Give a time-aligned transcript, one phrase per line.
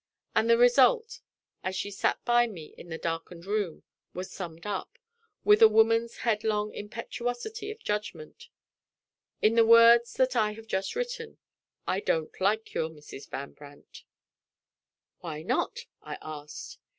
[0.33, 1.19] And the result,
[1.63, 3.83] as she sat by me in the darkened room,
[4.15, 4.97] was summed up,
[5.43, 8.49] with a woman's headlong impetuosity of judgment,
[9.43, 11.37] in the words that I have just written
[11.85, 13.29] "I don't like your Mrs.
[13.29, 14.03] Van Brandt!"
[15.19, 16.79] "Why not?" I asked.